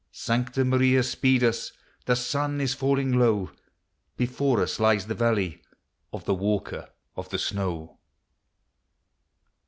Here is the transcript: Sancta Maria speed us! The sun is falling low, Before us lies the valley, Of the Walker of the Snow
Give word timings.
Sancta 0.11 0.65
Maria 0.65 1.03
speed 1.03 1.43
us! 1.43 1.73
The 2.05 2.15
sun 2.15 2.59
is 2.59 2.73
falling 2.73 3.13
low, 3.19 3.51
Before 4.17 4.59
us 4.59 4.79
lies 4.79 5.05
the 5.05 5.13
valley, 5.13 5.61
Of 6.11 6.25
the 6.25 6.33
Walker 6.33 6.89
of 7.15 7.29
the 7.29 7.37
Snow 7.37 7.99